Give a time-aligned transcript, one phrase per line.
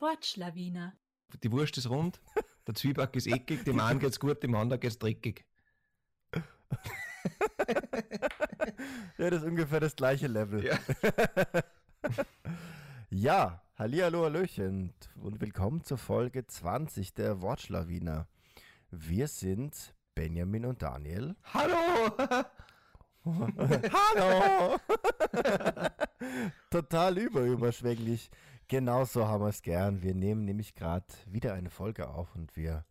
[0.00, 0.94] Wortschlawiner.
[1.42, 2.20] Die Wurst ist rund,
[2.66, 5.44] der Zwieback ist eckig, dem einen geht's gut, dem anderen geht's dreckig.
[9.18, 10.64] Ja, das ist ungefähr das gleiche Level.
[10.64, 10.78] Ja.
[13.12, 18.28] Ja, hallihallo, hallöchen und willkommen zur Folge 20 der Wortschlawiner.
[18.92, 21.34] Wir sind Benjamin und Daniel.
[21.52, 22.16] Hallo!
[23.24, 24.78] Hallo!
[26.70, 28.30] Total überüberschwänglich.
[28.68, 30.02] Genauso haben wir es gern.
[30.02, 32.84] Wir nehmen nämlich gerade wieder eine Folge auf und wir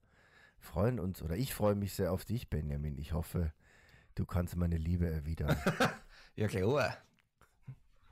[0.57, 2.97] freuen uns, oder ich freue mich sehr auf dich, Benjamin.
[2.97, 3.53] Ich hoffe,
[4.15, 5.55] du kannst meine Liebe erwidern.
[6.35, 6.97] Ja, klar.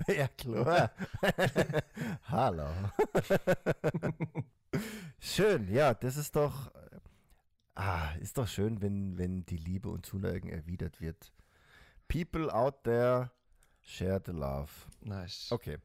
[0.18, 0.92] ja, klar.
[2.30, 2.68] Hallo.
[5.20, 6.99] schön, ja, das ist doch, äh,
[7.76, 11.32] ah, ist doch schön, wenn, wenn die Liebe und Zuneigung erwidert wird.
[12.08, 13.32] People out there,
[13.82, 14.72] share the love.
[15.02, 15.52] Nice.
[15.52, 15.77] Okay,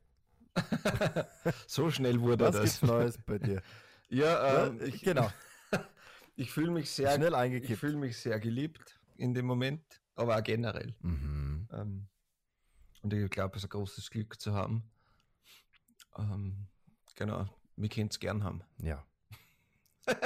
[1.66, 2.62] So schnell wurde was das.
[2.64, 3.62] gibt's Neues bei dir?
[4.08, 5.30] Ja, ähm, Ja, ich, genau.
[6.36, 7.80] ich fühle mich sehr, Schnell ich eingekippt.
[7.80, 9.82] fühle mich sehr geliebt in dem Moment,
[10.14, 10.94] aber auch generell.
[11.00, 11.68] Mhm.
[11.72, 12.06] Ähm,
[13.02, 14.84] und ich glaube, es ist ein großes Glück zu haben.
[16.16, 16.66] Ähm,
[17.16, 18.62] genau, wir können es gern haben.
[18.78, 19.04] Ja.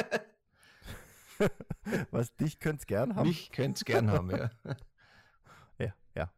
[2.10, 3.28] Was dich könnt's gern haben?
[3.28, 4.50] Mich könnt es gern haben, ja.
[5.78, 6.32] Ja, ja.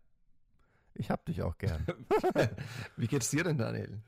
[0.94, 1.86] Ich hab dich auch gern.
[2.96, 4.02] Wie geht's dir denn, Daniel?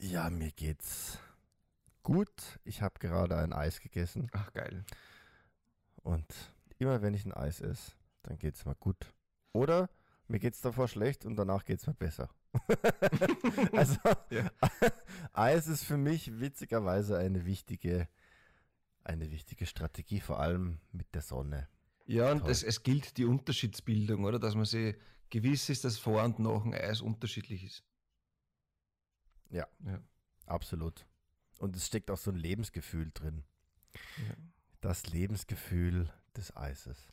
[0.00, 1.18] ja, mir geht's
[2.02, 2.60] gut.
[2.64, 4.84] Ich habe gerade ein Eis gegessen Ach, geil.
[6.02, 6.26] und
[6.78, 7.92] immer wenn ich ein Eis esse,
[8.22, 9.14] dann geht's mir gut.
[9.52, 9.88] Oder
[10.28, 12.30] mir geht's davor schlecht und danach geht's mir besser.
[13.72, 13.98] also
[14.30, 14.50] Ja.
[15.32, 18.08] Eis ist für mich witzigerweise eine wichtige
[19.04, 21.68] eine wichtige Strategie, vor allem mit der Sonne.
[22.06, 24.38] Ja, und es, es gilt die Unterschiedsbildung, oder?
[24.38, 24.96] Dass man sich
[25.30, 27.84] gewiss ist, dass vor und nach dem Eis unterschiedlich ist.
[29.50, 29.66] Ja.
[29.84, 30.02] Ja.
[30.46, 31.06] Absolut.
[31.58, 33.44] Und es steckt auch so ein Lebensgefühl drin.
[33.94, 34.34] Ja.
[34.80, 37.08] Das Lebensgefühl des Eises.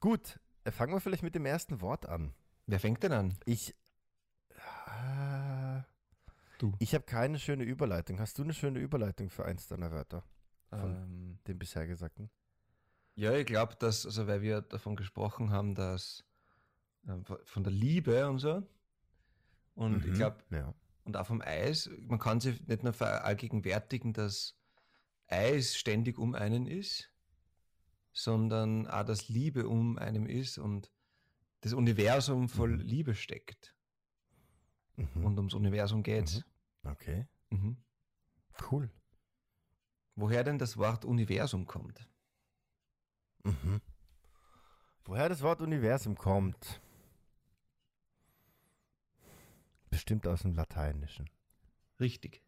[0.00, 2.34] Gut, fangen wir vielleicht mit dem ersten Wort an.
[2.66, 3.34] Wer fängt denn an?
[3.44, 3.74] Ich.
[4.86, 5.82] Äh,
[6.58, 6.74] Du.
[6.78, 8.20] Ich habe keine schöne Überleitung.
[8.20, 10.22] Hast du eine schöne Überleitung für eins deiner Wörter?
[10.68, 12.30] Von Ähm, den bisher gesagten?
[13.14, 16.22] ja, ich glaube, dass, also weil wir davon gesprochen haben, dass
[17.08, 18.62] ähm, von der Liebe und so.
[19.74, 20.14] Und ich Mhm.
[20.16, 20.74] glaube, Ja.
[21.04, 24.54] und auch vom Eis, man kann sich nicht nur verallgegenwärtigen, dass
[25.28, 27.10] Eis ständig um einen ist,
[28.12, 30.90] sondern auch, dass Liebe um einem ist und
[31.60, 32.80] das Universum voll Mhm.
[32.80, 33.74] Liebe steckt.
[34.96, 35.24] Mhm.
[35.24, 36.42] Und ums Universum geht's.
[36.84, 37.76] Okay, Mhm.
[38.70, 38.90] cool.
[40.16, 42.08] Woher denn das Wort Universum kommt?
[43.44, 43.80] Mhm.
[45.04, 46.80] Woher das Wort Universum kommt?
[49.90, 51.28] Bestimmt aus dem Lateinischen.
[51.98, 52.42] Richtig.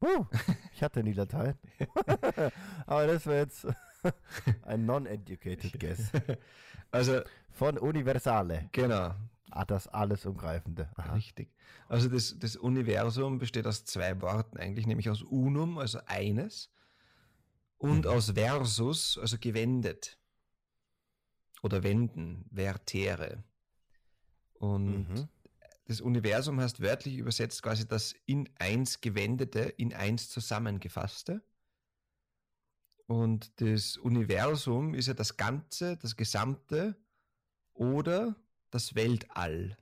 [0.00, 0.26] Uh,
[0.72, 1.58] ich hatte nie Latein.
[2.86, 3.66] Aber das wäre jetzt
[4.62, 6.10] ein non-educated guess.
[6.90, 8.68] Also, Von Universale.
[8.72, 9.14] genau,
[9.50, 10.90] Ah, das alles Umgreifende.
[10.96, 11.12] Aha.
[11.14, 11.54] richtig.
[11.88, 16.70] Also das, das Universum besteht aus zwei Worten eigentlich, nämlich aus unum, also eines,
[17.76, 20.18] und aus versus, also gewendet.
[21.62, 23.44] Oder wenden, vertere.
[24.54, 25.28] Und Mhm.
[25.86, 31.42] das Universum heißt wörtlich übersetzt quasi das in eins gewendete, in eins zusammengefasste.
[33.06, 36.96] Und das Universum ist ja das Ganze, das Gesamte
[37.74, 38.36] oder
[38.70, 39.76] das Weltall.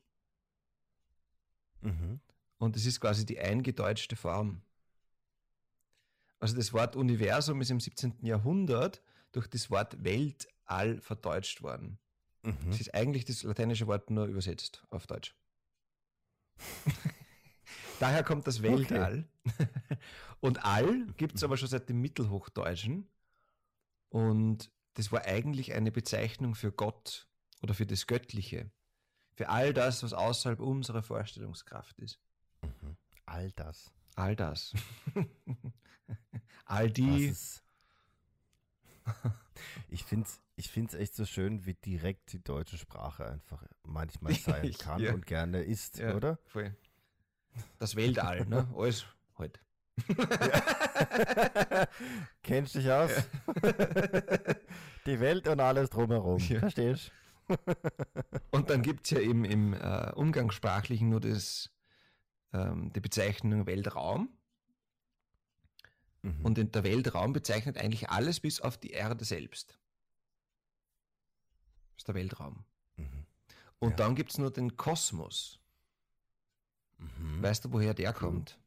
[1.81, 2.21] Mhm.
[2.59, 4.63] Und es ist quasi die eingedeutschte Form.
[6.39, 8.19] Also das Wort Universum ist im 17.
[8.23, 11.99] Jahrhundert durch das Wort Weltall verdeutscht worden.
[12.43, 12.71] Mhm.
[12.71, 15.35] Es ist eigentlich das lateinische Wort nur übersetzt auf Deutsch.
[18.01, 19.29] Daher kommt das Weltall.
[20.41, 23.07] Und All gibt es aber schon seit dem Mittelhochdeutschen.
[24.09, 27.29] Und das war eigentlich eine Bezeichnung für Gott
[27.63, 28.71] oder für das Göttliche.
[29.35, 32.19] Für all das, was außerhalb unserer Vorstellungskraft ist.
[33.27, 33.93] All das.
[34.17, 34.73] All das.
[36.65, 37.25] all Das die.
[37.27, 37.63] ist
[39.89, 44.35] ich finde es ich find's echt so schön, wie direkt die deutsche Sprache einfach manchmal
[44.35, 45.15] sein kann Ja.
[45.15, 46.39] und gerne ist, Ja, oder?
[46.45, 46.77] Voll.
[47.79, 48.69] Das Weltall, ne?
[48.77, 49.07] Alles
[49.37, 49.61] halt.
[52.43, 53.11] Kennst dich aus?
[55.07, 56.39] die Welt und alles drumherum.
[56.39, 56.61] Ja.
[56.61, 57.13] Verstehst
[58.51, 61.71] Und dann gibt es ja eben im äh, Umgangssprachlichen nur das
[62.53, 64.29] ähm, die Bezeichnung Weltraum.
[66.23, 66.45] Mhm.
[66.45, 69.79] Und der Weltraum bezeichnet eigentlich alles bis auf die Erde selbst.
[71.95, 72.65] Das ist der Weltraum.
[72.97, 73.27] Mhm.
[73.79, 73.97] Und Ja.
[73.97, 75.60] dann gibt es nur den Kosmos.
[77.01, 77.43] Mhm.
[77.43, 78.59] Weißt du, woher der kommt?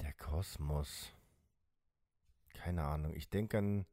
[0.00, 1.10] Der Kosmos.
[2.54, 3.14] Keine Ahnung.
[3.14, 3.86] Ich denke an,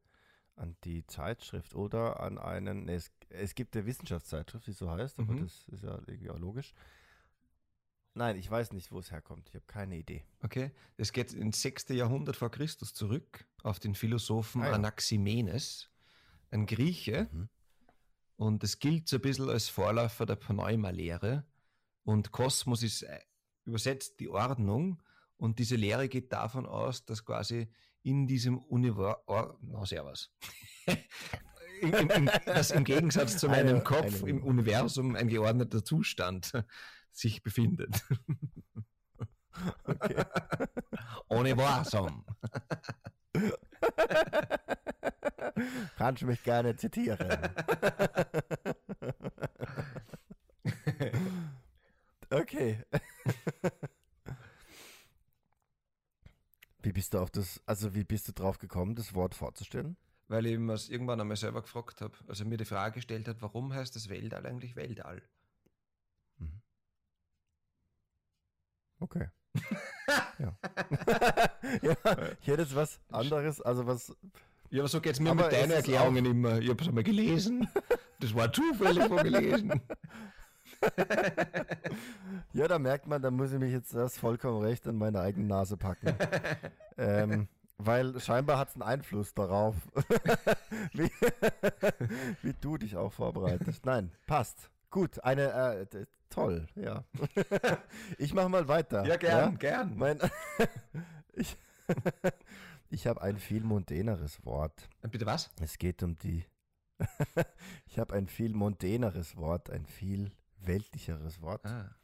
[0.56, 2.84] an die Zeitschrift oder an einen.
[2.84, 5.44] nee, Es, es gibt eine Wissenschaftszeitschrift, die so heißt, aber Mhm.
[5.44, 6.74] das ist ja irgendwie auch logisch.
[8.16, 9.48] Nein, ich weiß nicht, wo es herkommt.
[9.48, 10.24] Ich habe keine Idee.
[10.42, 10.70] Okay.
[10.96, 11.88] Es geht ins 6.
[11.90, 14.72] Jahrhundert vor Christus zurück auf den Philosophen Ah ja.
[14.74, 15.90] Anaximenes,
[16.50, 17.28] ein Grieche.
[17.32, 17.48] Mhm.
[18.36, 21.44] Und es gilt so ein bisschen als Vorläufer der Pneuma-Lehre.
[22.04, 23.18] Und Kosmos ist äh,
[23.64, 25.02] übersetzt die Ordnung.
[25.36, 27.68] Und diese Lehre geht davon aus, dass quasi
[28.02, 30.30] in diesem Universum, na servus,
[31.80, 35.82] im, im, im, dass im Gegensatz zu meinem Eine- Kopf eine- im Universum ein geordneter
[35.84, 36.52] Zustand
[37.10, 38.04] sich befindet.
[39.84, 40.24] Okay.
[41.28, 42.24] Universum.
[45.96, 47.18] Kannst du mich gerne zitieren?
[52.30, 52.82] okay.
[56.82, 59.96] Wie bist du auf das, also wie bist du drauf gekommen, das Wort vorzustellen?
[60.28, 63.72] Weil ich mir irgendwann einmal selber gefragt habe, also mir die Frage gestellt hat, warum
[63.72, 65.22] heißt das Weltall eigentlich Weltall?
[69.00, 69.28] Okay.
[70.38, 70.56] ja.
[71.82, 71.96] ja.
[72.40, 74.16] Ich hätte jetzt was anderes, also was.
[74.70, 76.58] Ja, aber so geht es mir Aber mit deinen Erklärungen immer.
[76.58, 77.68] Ich habe es einmal gelesen.
[78.20, 79.72] Das war zufällig wo gelesen.
[82.52, 85.46] Ja, da merkt man, da muss ich mich jetzt erst vollkommen recht an meine eigene
[85.48, 86.14] Nase packen.
[86.96, 87.48] ähm,
[87.78, 89.74] weil scheinbar hat es einen Einfluss darauf,
[90.92, 91.10] wie,
[92.42, 93.84] wie du dich auch vorbereitest.
[93.84, 94.70] Nein, passt.
[94.90, 95.52] Gut, eine,
[95.92, 97.02] äh, toll, ja.
[98.18, 99.04] ich mache mal weiter.
[99.04, 99.96] Ja, gern, gern.
[99.96, 100.20] Mein,
[101.32, 101.56] ich
[102.90, 104.88] ich habe ein viel mondäneres Wort.
[105.02, 105.50] Bitte was?
[105.60, 106.44] Es geht um die.
[107.86, 110.30] ich habe ein viel mondäneres Wort, ein viel
[110.66, 111.64] weltlicheres Wort.
[111.66, 111.94] Ah.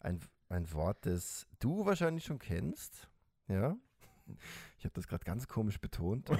[0.00, 3.08] Ein, ein Wort, das du wahrscheinlich schon kennst.
[3.48, 3.76] Ja.
[4.78, 6.28] Ich habe das gerade ganz komisch betont.
[6.30, 6.36] du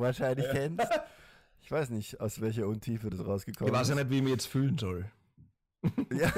[0.00, 0.86] wahrscheinlich kennst.
[1.60, 4.00] Ich weiß nicht, aus welcher Untiefe das rausgekommen Ich weiß ja ist.
[4.00, 5.10] nicht, wie ich mich jetzt fühlen soll.
[6.12, 6.32] Ja,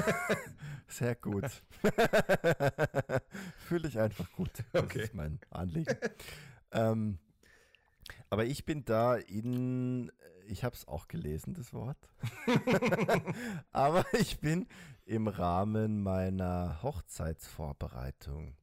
[0.87, 1.45] sehr gut.
[3.57, 4.51] Fühl dich einfach gut.
[4.73, 5.03] Das Okay.
[5.05, 5.97] ist mein Anliegen.
[6.73, 7.19] ähm,
[8.29, 10.13] aber ich bin da in,
[10.51, 11.97] ich habe es auch gelesen, das Wort.
[13.73, 14.67] aber ich bin
[15.05, 18.57] im Rahmen meiner Hochzeitsvorbereitung,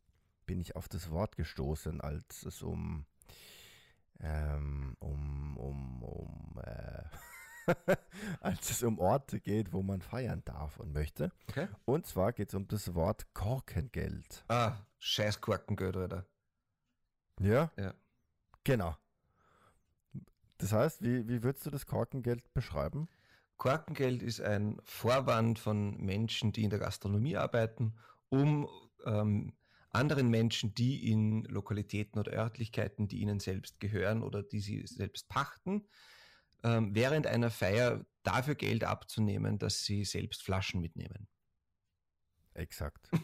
[0.46, 3.06] bin ich auf das Wort gestoßen, als es um,
[4.20, 7.04] ähm, um, um, um, äh,
[8.42, 11.32] als es um Orte geht, wo man feiern darf und möchte.
[11.50, 11.68] Okay.
[11.86, 14.44] Und zwar geht es um das Wort Korkengeld.
[14.48, 16.26] Ah, scheiß Korkengeld, Alter.
[17.40, 17.72] Ja?
[17.78, 17.94] Ja.
[18.64, 18.96] Genau.
[20.58, 23.08] Das heißt, wie, wie würdest du das Korkengeld beschreiben?
[23.58, 27.96] Korkengeld ist ein Vorwand von Menschen, die in der Gastronomie arbeiten,
[28.30, 28.68] um
[29.06, 29.54] ähm,
[29.92, 35.28] anderen Menschen, die in Lokalitäten oder Örtlichkeiten, die ihnen selbst gehören oder die sie selbst
[35.28, 35.88] pachten,
[36.64, 41.28] ähm, während einer Feier dafür Geld abzunehmen, dass sie selbst Flaschen mitnehmen.
[42.54, 43.10] Exakt.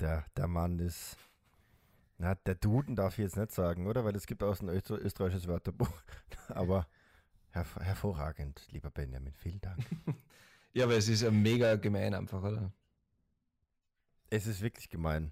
[0.00, 1.16] Der, der Mann ist.
[2.18, 4.04] Na, der Duden darf ich jetzt nicht sagen, oder?
[4.04, 5.90] Weil es gibt auch ein Öster österreichisches Wörterbuch.
[6.48, 6.86] Aber
[7.50, 9.34] herv hervorragend, lieber Benjamin.
[9.34, 9.80] Vielen Dank.
[10.76, 12.72] Ja, aber es ist ja mega gemein einfach, oder?
[14.28, 15.30] Es ist wirklich gemein.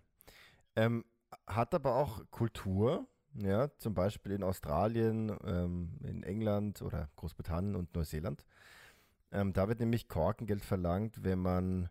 [0.77, 1.05] Ähm,
[1.49, 7.93] hat aber auch Kultur, ja, zum Beispiel in Australien, ähm, in England oder Großbritannien und
[7.97, 8.47] Neuseeland.
[9.33, 11.89] Ähm, da wird nämlich Korkengeld verlangt, wenn man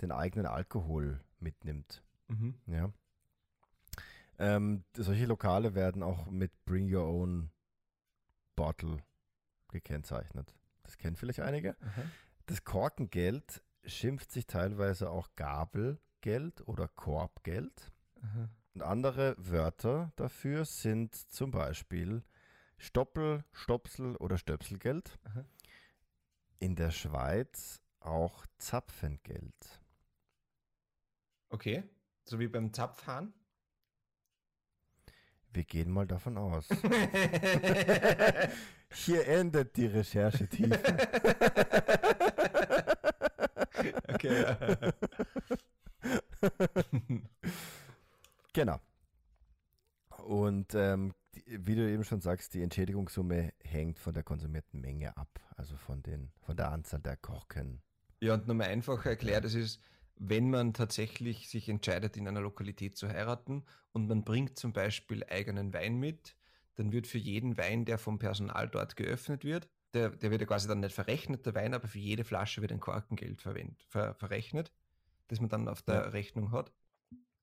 [0.00, 2.02] den eigenen Alkohol mitnimmt.
[2.26, 2.54] Mhm.
[2.66, 2.90] Ja.
[4.38, 7.50] Ähm, solche Lokale werden auch mit Bring Your Own
[8.54, 9.02] Bottle
[9.68, 10.54] gekennzeichnet.
[10.82, 11.76] Das kennen vielleicht einige.
[11.80, 12.02] Aha.
[12.46, 17.92] Das Korkengeld schimpft sich teilweise auch Gabelgeld oder Korbgeld.
[18.22, 18.48] Aha.
[18.74, 22.22] Und andere Wörter dafür sind zum Beispiel
[22.76, 25.18] Stoppel, Stopsel oder Stöpselgeld.
[25.24, 25.44] Aha.
[26.60, 29.82] In der Schweiz auch Zapfengeld.
[31.50, 31.82] Okay,
[32.24, 33.32] so wie beim Zapfhahn.
[35.52, 36.68] Wir gehen mal davon aus.
[38.92, 40.78] Hier endet die Recherchetiefe.
[44.08, 44.56] okay, ja.
[48.52, 48.80] Genau.
[50.24, 55.16] Und ähm, die, wie du eben schon sagst, die Entschädigungssumme hängt von der konsumierten Menge
[55.16, 57.82] ab, also von, den, von der Anzahl der Korken,
[58.20, 59.80] Ja, und nochmal einfacher erklärt, es ist,
[60.20, 65.24] wenn man tatsächlich sich entscheidet, in einer Lokalität zu heiraten und man bringt zum Beispiel
[65.24, 66.36] eigenen Wein mit,
[66.74, 70.46] dann wird für jeden Wein, der vom Personal dort geöffnet wird, der, der wird ja
[70.46, 74.14] quasi dann nicht verrechnet, der Wein, aber für jede Flasche wird ein Korkengeld verwendet, ver,
[74.14, 74.72] verrechnet,
[75.28, 76.00] das man dann auf der ja.
[76.08, 76.72] Rechnung hat.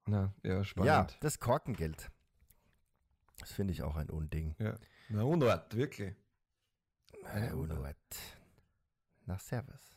[0.06, 0.88] Na, ja, spannend.
[0.88, 2.12] Ja, das Korkengeld.
[3.40, 4.56] Das finde ich auch ein Unding.
[4.60, 4.76] Ja.
[5.10, 6.16] Na, Unort, wirklich.
[7.26, 7.98] Eine Unort.
[9.26, 9.95] Nach Servus.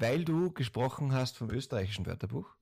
[0.00, 2.54] Weil du gesprochen hast vom österreichischen Wörterbuch.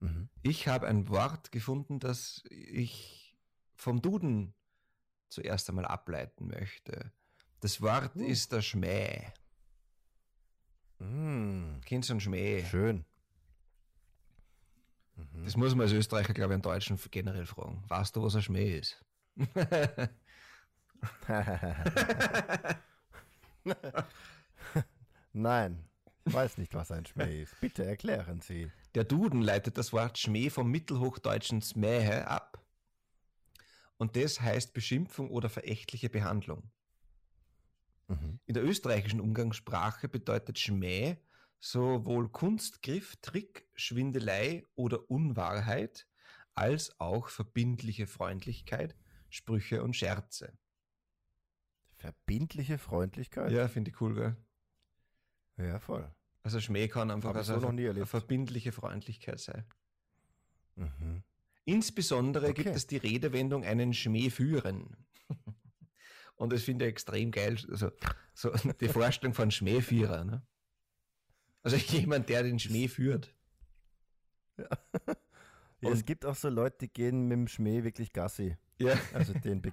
[0.00, 0.28] Mhm.
[0.42, 3.38] Ich habe ein Wort gefunden, das ich
[3.74, 4.54] vom Duden
[5.28, 7.12] zuerst einmal ableiten möchte.
[7.60, 8.26] Das Wort uh.
[8.26, 9.32] ist der Schmäh.
[10.98, 11.80] Mm.
[11.84, 12.64] Kennst du einen Schmäh?
[12.66, 13.04] Schön.
[15.16, 15.44] Mhm.
[15.44, 17.82] Das muss man als Österreicher, glaube ich, einen Deutschen generell fragen.
[17.88, 19.02] Weißt du, was ein Schmäh ist?
[25.32, 25.87] Nein,
[26.32, 27.58] weiß nicht, was ein Schmäh ist.
[27.60, 28.70] Bitte erklären Sie.
[28.94, 32.64] Der Duden leitet das Wort Schmäh vom mittelhochdeutschen Smähe ab.
[33.96, 36.70] Und das heißt Beschimpfung oder verächtliche Behandlung.
[38.08, 38.40] Mhm.
[38.46, 41.16] In der österreichischen Umgangssprache bedeutet Schmäh
[41.60, 46.06] sowohl Kunstgriff, Trick, Schwindelei oder Unwahrheit,
[46.54, 48.96] als auch verbindliche Freundlichkeit,
[49.28, 50.56] Sprüche und Scherze.
[51.96, 53.50] Verbindliche Freundlichkeit?
[53.50, 54.36] Ja, finde ich cool, gell?
[55.56, 56.08] Ja, voll.
[56.42, 59.64] Also Schmäh kann einfach also so eine, verbindliche Freundlichkeit sein.
[60.76, 61.22] Mhm.
[61.64, 62.62] Insbesondere okay.
[62.62, 64.96] gibt es die Redewendung einen Schmäh führen.
[66.36, 67.58] Und das finde ich extrem geil.
[67.68, 67.90] Also,
[68.32, 70.24] so die Vorstellung von Schmähführer.
[70.24, 70.42] Ne?
[71.62, 73.34] Also jemand, der den Schmäh führt.
[74.56, 74.68] Ja.
[75.80, 78.56] ja es gibt auch so Leute, die gehen mit dem Schmäh wirklich Gassi.
[78.78, 78.96] Ja.
[79.12, 79.72] Also den Be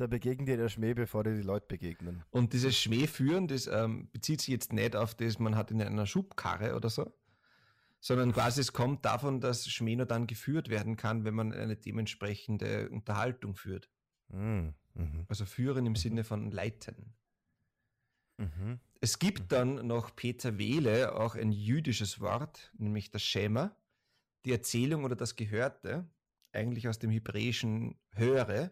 [0.00, 2.22] da begegnen dir der Schmäh, bevor dir die Leute begegnen.
[2.30, 6.06] Und dieses Schmähführen, das ähm, bezieht sich jetzt nicht auf das, man hat in einer
[6.06, 7.12] Schubkarre oder so,
[8.00, 11.76] sondern quasi es kommt davon, dass Schmäh nur dann geführt werden kann, wenn man eine
[11.76, 13.90] dementsprechende Unterhaltung führt.
[14.28, 14.74] Mhm.
[14.94, 15.24] Mhm.
[15.28, 17.14] Also führen im Sinne von leiten.
[18.36, 18.78] Mhm.
[19.00, 19.48] Es gibt mhm.
[19.48, 23.76] dann noch Peter Wehle auch ein jüdisches Wort, nämlich das Schema,
[24.44, 26.08] die Erzählung oder das Gehörte,
[26.52, 28.70] eigentlich aus dem hebräischen höre,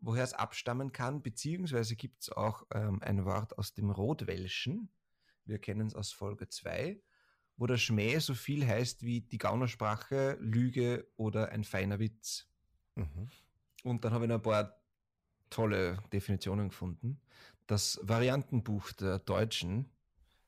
[0.00, 4.90] woher es abstammen kann, beziehungsweise gibt es auch ähm, ein Wort aus dem Rotwelschen,
[5.44, 7.00] wir kennen es aus Folge 2,
[7.56, 12.48] wo der Schmäh so viel heißt wie die Gaunersprache, Lüge oder ein feiner Witz.
[12.94, 13.28] Mhm.
[13.82, 14.80] Und dann habe ich noch ein paar
[15.50, 17.20] tolle Definitionen gefunden.
[17.66, 19.90] Das Variantenbuch der Deutschen,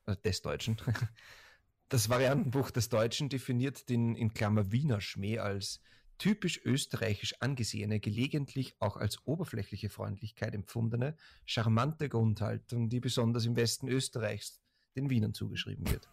[0.05, 0.77] äh, des Deutschen,
[1.89, 5.81] das Variantenbuch des Deutschen definiert den in Klammer Wiener Schmäh als
[6.23, 13.89] typisch österreichisch angesehene, gelegentlich auch als oberflächliche Freundlichkeit empfundene, charmante Grundhaltung, die besonders im Westen
[13.89, 14.61] Österreichs
[14.95, 16.09] den Wienern zugeschrieben wird.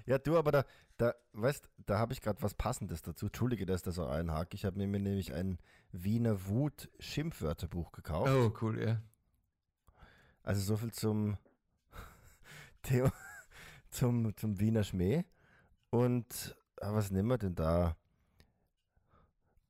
[0.05, 0.65] ja, du, aber da,
[0.97, 3.27] da weißt, da habe ich gerade was Passendes dazu.
[3.27, 4.53] Entschuldige, dass das so einhakt.
[4.55, 5.59] Ich habe mir nämlich ein
[5.93, 8.29] Wiener Wut Schimpfwörterbuch gekauft.
[8.29, 9.01] Oh, cool, ja.
[10.43, 11.37] Also so viel zum
[12.81, 13.09] Theo,
[13.89, 15.23] zum, zum Wiener Schmäh.
[15.89, 17.95] Und ah, was nehmen wir denn da?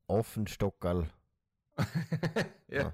[0.07, 1.07] Offenstockerl.
[2.67, 2.83] ja.
[2.83, 2.93] Na,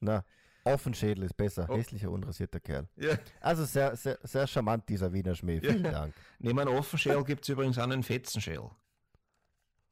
[0.00, 0.24] na,
[0.64, 1.66] Offenschädel ist besser.
[1.68, 1.76] Oh.
[1.76, 2.88] Hässlicher, unrasierter Kerl.
[2.96, 3.18] Ja.
[3.40, 5.60] Also sehr, sehr, sehr charmant, dieser Wiener Schmäh.
[5.60, 5.90] Vielen ja.
[5.90, 6.14] Dank.
[6.38, 8.70] Neben einem Offenschädel gibt es übrigens auch einen Fetzenschädel.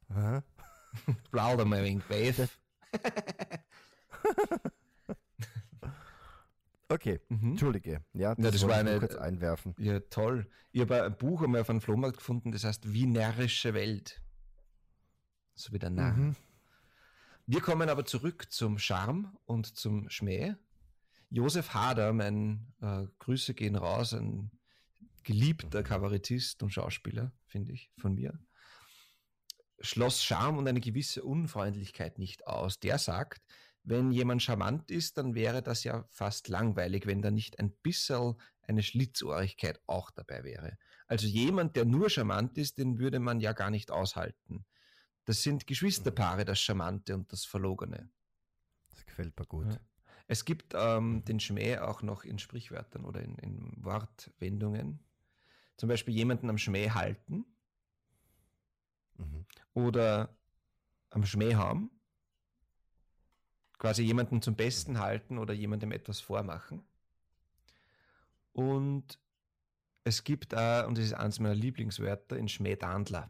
[0.08, 0.42] Aha.
[1.30, 2.48] Plauder mal ein wenig
[6.92, 7.52] Okay, mhm.
[7.52, 8.04] entschuldige.
[8.12, 9.74] Ja, das, ja, das war eine, kurz einwerfen.
[9.78, 10.46] Ja, toll.
[10.72, 14.20] Ich habe ein Buch einmal auf einem Flohmarkt gefunden, das heißt Wie närrische Welt.
[15.54, 16.12] So wie der Narr.
[16.12, 16.36] Mhm.
[17.46, 20.54] Wir kommen aber zurück zum Charme und zum Schmäh.
[21.30, 24.50] Josef Hader, mein äh, Grüße gehen raus, ein
[25.24, 28.38] geliebter Kabarettist und Schauspieler, finde ich, von mir,
[29.80, 32.80] schloss Charme und eine gewisse Unfreundlichkeit nicht aus.
[32.80, 33.42] Der sagt,
[33.84, 38.34] wenn jemand charmant ist, dann wäre das ja fast langweilig, wenn da nicht ein bisschen
[38.62, 40.78] eine Schlitzohrigkeit auch dabei wäre.
[41.08, 44.64] Also jemand, der nur charmant ist, den würde man ja gar nicht aushalten.
[45.24, 48.10] Das sind Geschwisterpaare, das Charmante und das Verlogene.
[48.90, 49.72] Das gefällt mir gut.
[49.72, 49.80] Ja.
[50.28, 55.00] Es gibt ähm, den Schmäh auch noch in Sprichwörtern oder in, in Wortwendungen.
[55.76, 57.44] Zum Beispiel jemanden am Schmäh halten
[59.16, 59.46] mhm.
[59.74, 60.36] oder
[61.10, 61.90] am Schmäh haben.
[63.82, 66.84] Quasi jemanden zum Besten halten oder jemandem etwas vormachen.
[68.52, 69.18] Und
[70.04, 73.28] es gibt auch, und das ist eines meiner Lieblingswörter, in Schmähdandler.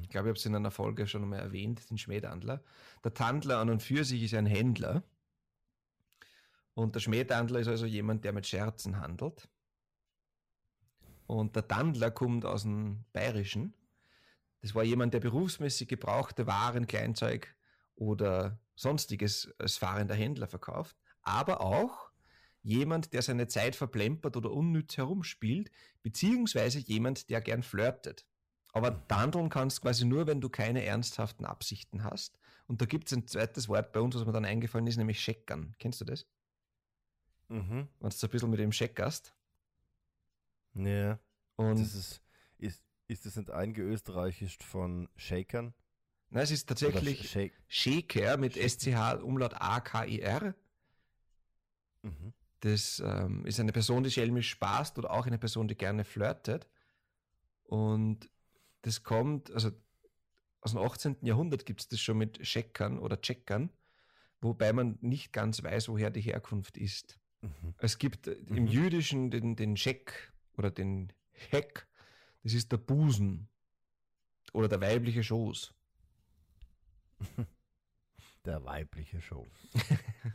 [0.00, 2.64] Ich glaube, ich habe es in einer Folge schon einmal erwähnt, den Schmähdandler.
[3.04, 5.02] Der Tandler an und für sich ist ein Händler.
[6.72, 9.50] Und der Schmähdandler ist also jemand, der mit Scherzen handelt.
[11.26, 13.74] Und der Dandler kommt aus dem Bayerischen.
[14.62, 17.54] Das war jemand, der berufsmäßig gebrauchte Waren, Kleinzeug
[17.96, 20.96] oder sonstiges als fahrender Händler verkauft.
[21.22, 22.10] Aber auch
[22.62, 25.70] jemand, der seine Zeit verplempert oder unnütz herumspielt,
[26.02, 28.26] beziehungsweise jemand, der gern flirtet.
[28.72, 32.38] Aber dandeln kannst quasi nur, wenn du keine ernsthaften Absichten hast.
[32.66, 35.20] Und da gibt es ein zweites Wort bei uns, was mir dann eingefallen ist, nämlich
[35.20, 35.74] Scheckern.
[35.78, 36.26] Kennst du das?
[37.48, 37.88] Mhm.
[38.00, 39.34] Wenn du so ein bisschen mit dem scheckerst.
[40.74, 41.18] Ja.
[41.54, 42.20] Und Das ist,
[42.58, 45.72] ist, ist das nicht eingeösterreichisch von Shakern?
[46.30, 47.52] Nein, es ist tatsächlich Shake.
[47.68, 50.54] Shaker mit SCH Umlaut A-K-I-R.
[52.02, 52.32] Mhm.
[52.60, 56.66] Das ähm, ist eine Person, die schelmisch spaßt oder auch eine Person, die gerne flirtet.
[57.64, 58.30] Und
[58.82, 59.70] das kommt, also
[60.60, 61.16] aus dem 18.
[61.22, 63.70] Jahrhundert gibt es das schon mit Scheckern oder Checkern,
[64.40, 67.18] wobei man nicht ganz weiß, woher die Herkunft ist.
[67.42, 67.74] Mhm.
[67.78, 68.66] Es gibt äh, im Mhm.
[68.68, 71.86] Jüdischen den, den Scheck oder den Heck,
[72.42, 73.48] das ist der Busen
[74.52, 75.74] oder der weibliche Schoß.
[78.44, 79.46] Der weibliche Show.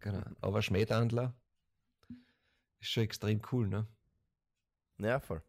[0.00, 0.22] Genau.
[0.42, 1.34] Aber Schmähdandler
[2.80, 3.86] ist schon extrem cool, ne?
[4.98, 5.42] Ja, voll.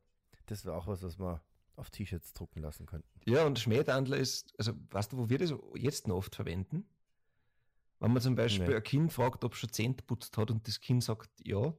[0.45, 1.41] Das wäre auch was, was wir
[1.75, 3.09] auf T-Shirts drucken lassen könnten.
[3.25, 6.88] Ja, und Schmähdandler ist, also weißt du, wo wir das jetzt noch oft verwenden?
[8.00, 8.75] Wenn man zum Beispiel Nee.
[8.75, 11.74] ein Kind fragt, ob es schon Zähne putzt hat und das Kind sagt ja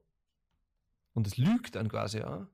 [1.15, 2.47] und es lügt dann quasi auch,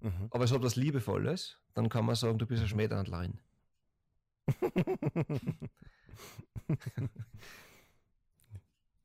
[0.00, 0.26] Mhm.
[0.32, 3.40] aber es hat was Liebevolles, dann kann man sagen, du bist eine Schmähdandlerin.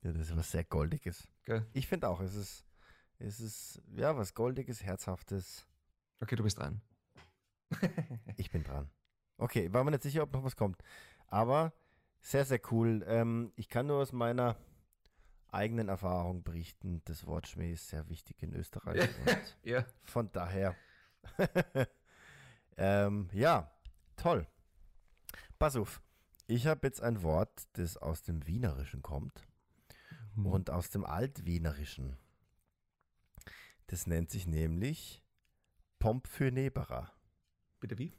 [0.01, 1.27] ja, das ist was sehr Goldiges.
[1.43, 1.65] Gell?
[1.73, 2.65] Ich finde auch, es ist,
[3.19, 5.67] es ist, ja, was Goldiges, Herzhaftes.
[6.19, 6.81] Okay, du bist dran.
[8.37, 8.89] Ich bin dran.
[9.37, 10.81] Okay, war mir nicht sicher, ob noch was kommt.
[11.27, 11.73] Aber
[12.21, 13.03] sehr, sehr cool.
[13.07, 14.55] Ähm, ich kann nur aus meiner
[15.51, 17.01] eigenen Erfahrung berichten.
[17.05, 19.09] Das Wort Schmäh ist sehr wichtig in Österreich.
[19.63, 19.85] Ja.
[20.03, 20.75] von daher.
[22.77, 23.71] ähm, ja,
[24.15, 24.47] toll.
[25.59, 26.01] Pass auf.
[26.47, 29.47] Ich habe jetzt ein Wort, das aus dem Wienerischen kommt
[30.35, 32.17] und aus dem Altwienerischen.
[33.87, 35.23] Das nennt sich nämlich
[35.99, 37.11] Pompfüneberer.
[37.79, 38.13] Bitte wie?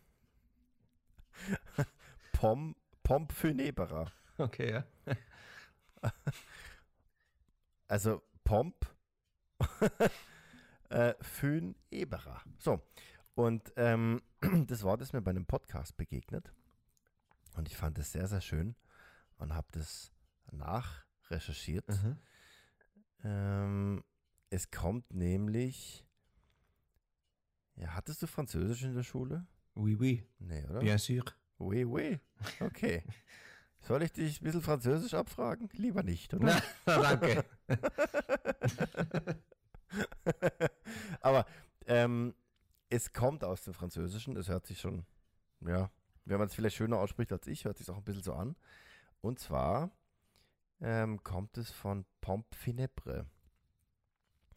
[2.33, 4.13] Pom, Pompfüneberer.
[4.37, 4.85] Okay, ja.
[7.91, 8.87] Also Pomp
[10.91, 12.43] äh, Föhneberer.
[12.59, 12.83] So.
[13.35, 14.21] Und ähm,
[14.67, 16.53] das Wort ist mir bei einem Podcast begegnet.
[17.59, 18.77] Und ich fand es sehr, sehr schön
[19.39, 20.13] und habe das
[20.53, 21.89] nachrecherchiert.
[21.89, 22.17] Mhm.
[23.25, 24.05] Ähm,
[24.49, 26.07] es kommt nämlich.
[27.75, 29.45] Ja, hattest du Französisch in der Schule?
[29.75, 30.25] Oui, oui.
[30.39, 30.79] Nee, oder?
[30.79, 31.25] Bien sûr.
[31.59, 32.21] Oui, oui.
[32.61, 33.03] Okay.
[33.81, 35.69] Soll ich dich ein bisschen Französisch abfragen?
[35.73, 36.63] Lieber nicht, oder?
[36.87, 37.45] Na, danke.
[41.21, 41.45] Aber
[41.87, 42.37] ähm,
[42.89, 44.37] es kommt aus dem Französischen.
[44.37, 45.05] Es hört sich schon,
[45.61, 45.91] ja,
[46.29, 48.57] wenn man es vielleicht schöner ausspricht als ich, hört sich auch ein bisschen so an.
[49.21, 49.91] Und zwar
[50.81, 53.27] ähm, kommt es von Pompe Funèbre.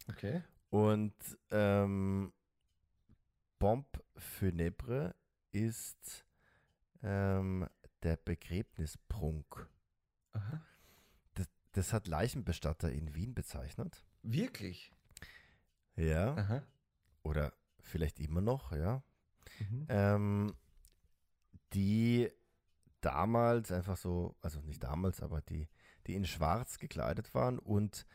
[0.08, 0.42] Okay.
[0.70, 1.14] Und
[1.50, 2.32] ähm,
[3.58, 5.14] Pompe Funèbre
[5.50, 6.24] ist
[7.02, 7.68] ähm,
[8.02, 9.68] der Begräbnisprunk.
[10.32, 10.62] Aha.
[11.72, 14.04] Das hat Leichenbestatter in Wien bezeichnet.
[14.22, 14.92] Wirklich?
[15.96, 16.34] Ja.
[16.36, 16.62] Aha.
[17.22, 19.02] Oder vielleicht immer noch, ja.
[19.58, 19.86] Mhm.
[19.88, 20.54] Ähm,
[21.72, 22.30] die
[23.00, 25.68] damals einfach so, also nicht damals, aber die,
[26.06, 28.06] die in schwarz gekleidet waren und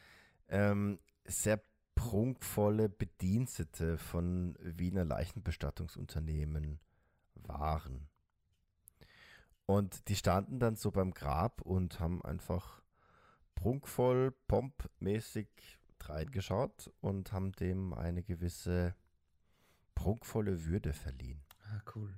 [0.50, 1.62] ähm, sehr
[1.96, 6.80] prunkvolle Bedienstete von Wiener Leichenbestattungsunternehmen
[7.36, 8.08] waren.
[9.65, 12.82] Und die standen dann so beim Grab und haben einfach
[13.56, 15.48] prunkvoll, pompmäßig
[16.02, 18.96] reingeschaut und haben dem eine gewisse
[19.96, 21.43] prunkvolle Würde verliehen.
[21.65, 22.17] Ah, cool.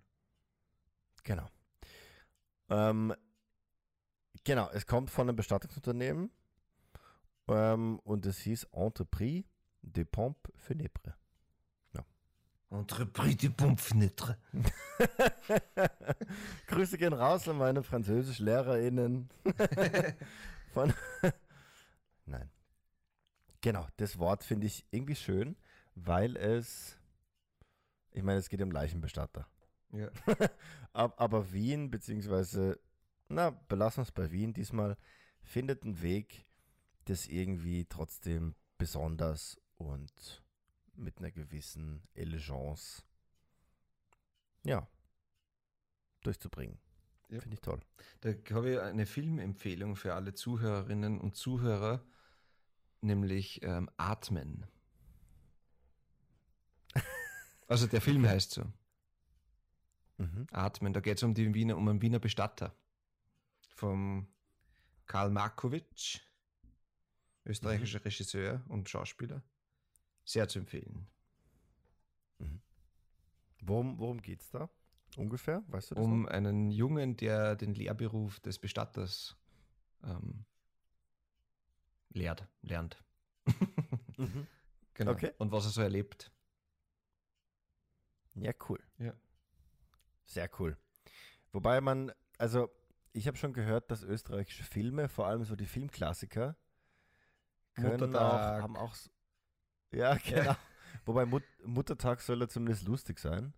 [1.29, 1.47] Genau.
[2.69, 3.13] Ähm,
[4.43, 6.31] genau, es kommt von einem Bestattungsunternehmen
[7.47, 9.47] ähm, und es hieß Entreprise
[9.83, 11.13] de Pompe Funèbre.
[12.71, 14.37] Entreprise de Pompfnitre.
[16.67, 19.27] Grüße gehen raus an meine FranzösischlehrerInnen.
[20.73, 20.93] Von
[22.25, 22.51] Nein.
[23.61, 25.57] Genau, das Wort finde ich irgendwie schön,
[25.95, 26.99] weil es,
[28.11, 29.47] ich meine, es geht um Leichenbestatter.
[29.91, 30.09] Ja.
[30.93, 32.79] Ab, aber Wien, beziehungsweise,
[33.27, 34.97] na, belassen wir es bei Wien diesmal,
[35.41, 36.45] findet einen Weg,
[37.05, 40.43] das irgendwie trotzdem besonders und
[40.93, 43.03] mit einer gewissen Elegance,
[44.63, 44.87] ja,
[46.21, 46.79] durchzubringen.
[47.29, 47.39] Ja.
[47.39, 47.79] Finde ich toll.
[48.21, 52.03] Da habe ich eine Filmempfehlung für alle Zuhörerinnen und Zuhörer,
[53.01, 54.65] nämlich ähm, Atmen.
[57.67, 58.63] Also der Film heißt so.
[60.19, 60.47] Mhm.
[60.51, 60.93] Atmen.
[60.93, 62.75] Da geht es um, die Wiener, um einen Wiener Bestatter.
[63.69, 64.27] Vom
[65.05, 66.21] Karl Markovic,
[67.45, 68.03] österreichischer mhm.
[68.03, 69.41] Regisseur und Schauspieler.
[70.25, 71.07] Sehr zu empfehlen.
[72.37, 72.61] Mhm.
[73.61, 74.69] Worum, worum geht es da?
[75.15, 76.03] Ungefähr, weißt du das?
[76.03, 76.29] Um noch?
[76.29, 79.35] einen Jungen, der den Lehrberuf des Bestatters
[80.03, 80.45] ähm,
[82.09, 83.01] lehrt, lernt.
[84.17, 84.47] mhm.
[84.95, 85.11] Genau.
[85.11, 85.31] Okay.
[85.37, 86.29] Und was er so erlebt.
[88.35, 88.83] Ja, cool.
[88.97, 89.13] Ja.
[90.29, 90.77] Sehr cool.
[91.51, 92.69] Wobei man, also
[93.13, 96.55] ich habe schon gehört, dass österreichische Filme, vor allem so die Filmklassiker,
[97.73, 98.95] können auch, haben auch.
[99.91, 100.43] Ja, genau.
[100.43, 100.57] Ja.
[101.05, 103.53] Wobei Mut Muttertag soll ja zumindest lustig sein.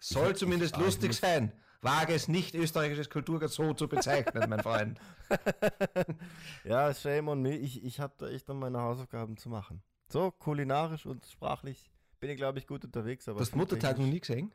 [0.00, 1.52] Soll ich, zumindest ich, lustig ich sein.
[1.80, 4.98] Wage es nicht, österreichisches Kulturgut so zu bezeichnen, mein Freund.
[6.64, 7.56] ja, shame on me.
[7.56, 9.82] Ich, ich habe da echt noch meine Hausaufgaben zu machen.
[10.08, 13.28] So, kulinarisch und sprachlich bin ich, glaube ich, gut unterwegs.
[13.28, 14.52] Aber du hast Muttertag noch nie gesehen?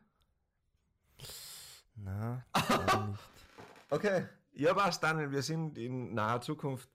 [2.03, 3.19] Na, nicht.
[3.89, 4.25] Okay.
[4.53, 5.31] Ja, was dann?
[5.31, 6.89] Wir sind in naher Zukunft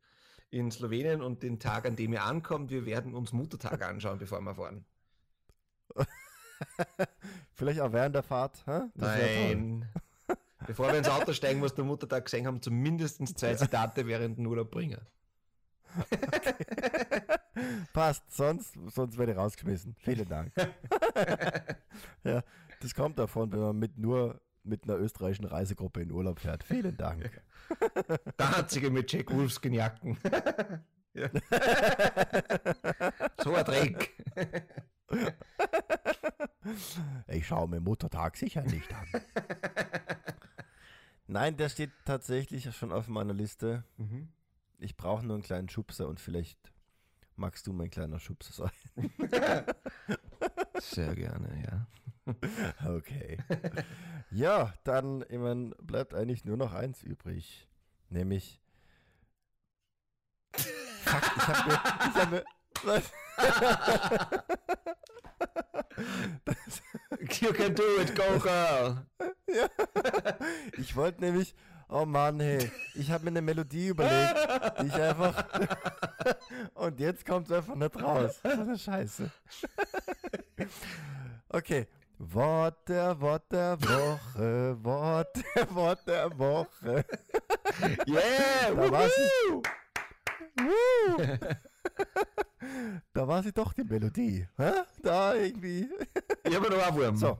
[0.50, 4.40] in Slowenien und den Tag, an dem ihr ankommt, wir werden uns Muttertag anschauen, bevor
[4.40, 4.84] wir fahren.
[7.54, 8.62] Vielleicht auch während der Fahrt?
[8.66, 8.82] Hä?
[8.94, 9.88] Nein.
[10.66, 14.46] Bevor wir ins Auto steigen, was der Muttertag gesehen haben, zumindest zwei Zitate während dem
[14.46, 15.00] Urlaub bringen.
[15.98, 16.54] Okay.
[17.92, 19.94] Passt, sonst, sonst werde ich rausgeschmissen.
[19.98, 20.52] Vielen Dank.
[22.24, 22.42] ja,
[22.80, 26.64] das kommt davon, wenn man mit nur mit einer österreichischen Reisegruppe in Urlaub fährt.
[26.64, 27.42] Vielen Dank.
[28.38, 30.16] Der einzige mit Jack Wolfskin Jacken.
[33.42, 34.12] so ein Dreck.
[37.28, 39.06] Ich schaue mir Muttertag sicher nicht an.
[41.28, 43.84] Nein, der steht tatsächlich schon auf meiner Liste.
[43.98, 44.30] Mhm.
[44.78, 46.72] Ich brauche nur einen kleinen Schubser und vielleicht
[47.36, 48.72] magst du mein kleiner Schubser sein.
[50.80, 51.86] Sehr gerne, ja.
[52.84, 53.38] Okay.
[54.30, 57.68] Ja, dann ich mein, bleibt eigentlich nur noch eins übrig.
[58.08, 58.60] Nämlich.
[60.52, 61.80] Fuck, ich habe mir.
[62.10, 62.44] Ich hab mir
[62.82, 63.12] was?
[67.40, 69.06] you can do it, go girl.
[69.48, 69.68] Ja.
[70.76, 71.54] Ich wollte nämlich,
[71.88, 74.36] oh Mann, hey, ich habe mir eine Melodie überlegt,
[74.80, 75.46] die ich einfach.
[76.74, 78.40] Und jetzt kommt es einfach nicht raus.
[78.42, 79.30] Das ist eine Scheiße.
[81.48, 81.86] Okay.
[82.18, 87.04] Wort der Wort der Woche, Wort der Wort der Woche.
[88.06, 88.74] Yeah!
[88.74, 89.62] Da war sie.
[93.12, 94.48] da war sie doch die Melodie.
[94.56, 94.72] Hä?
[95.02, 95.88] Da irgendwie.
[96.44, 97.38] Ich habe noch einen So.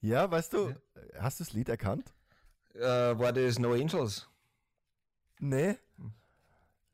[0.00, 0.74] Ja, weißt du,
[1.18, 2.14] hast du das Lied erkannt?
[2.74, 4.28] Uh, war das No Angels?
[5.40, 5.76] Nee.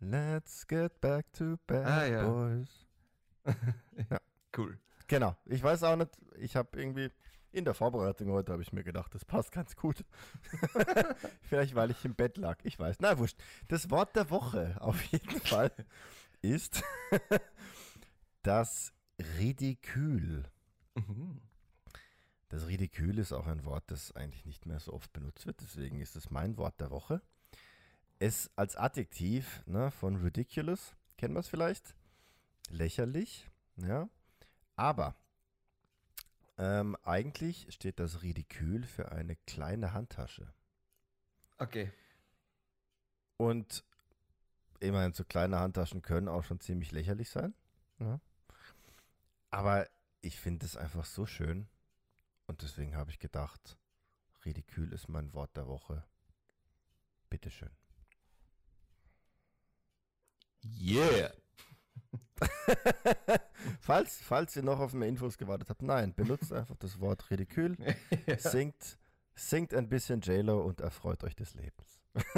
[0.01, 2.29] Let's get back to bad ah, ja.
[2.29, 2.87] boys.
[4.11, 4.19] ja.
[4.57, 4.79] Cool.
[5.07, 5.37] Genau.
[5.45, 7.11] Ich weiß auch nicht, ich habe irgendwie
[7.53, 10.05] in der Vorbereitung heute habe ich mir gedacht, das passt ganz gut.
[11.43, 12.97] Vielleicht weil ich im Bett lag, ich weiß.
[13.01, 13.39] Na wurscht.
[13.69, 15.73] Das Wort der Woche auf jeden Fall
[16.43, 16.83] ist
[18.43, 18.93] das
[19.39, 20.45] Ridikül.
[20.95, 21.41] Mhm.
[22.49, 26.01] Das Ridikül ist auch ein Wort, das eigentlich nicht mehr so oft benutzt wird, deswegen
[26.01, 27.21] ist es mein Wort der Woche.
[28.19, 31.97] Es als Adjektiv ne, von ridiculous, kennen wir es vielleicht?
[32.71, 34.09] Lächerlich, ja.
[34.77, 35.17] Aber
[36.59, 40.53] ähm, eigentlich steht das Ridikül für eine kleine Handtasche.
[41.59, 41.93] Okay.
[43.37, 43.85] Und
[44.81, 47.55] immerhin so kleine Handtaschen können auch schon ziemlich lächerlich sein.
[47.99, 48.21] Ja.
[49.51, 49.89] Aber
[50.21, 51.69] ich finde es einfach so schön.
[52.47, 53.79] Und deswegen habe ich gedacht,
[54.45, 56.05] Ridikül ist mein Wort der Woche.
[57.29, 57.71] Bitteschön.
[60.65, 61.33] Yeah!
[63.87, 67.77] falls, falls ihr noch auf mehr Infos gewartet habt, nein, benutzt einfach das Wort Ridikül,
[68.27, 68.39] ja.
[68.39, 68.99] singt,
[69.35, 72.01] singt ein bisschen JLo und erfreut euch des Lebens.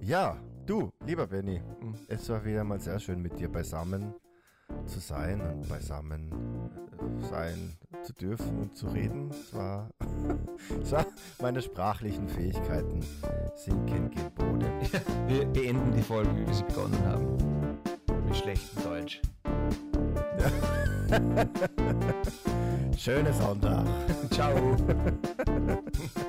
[0.00, 1.94] ja, du, lieber Benny, mhm.
[2.08, 4.14] es war wieder mal sehr schön mit dir beisammen
[4.86, 9.30] zu sein und beisammen äh, sein zu dürfen und zu reden.
[9.30, 9.90] Es war,
[10.82, 11.06] es war
[11.40, 13.04] meine sprachlichen Fähigkeiten
[13.54, 14.10] sinken.
[14.14, 17.71] Ja, wir beenden die Folge, wie wir sie begonnen haben.
[18.32, 19.20] Mit schlechtem Deutsch.
[20.38, 21.46] Ja.
[22.96, 23.84] Schönen Sonntag.
[24.30, 24.54] Ciao.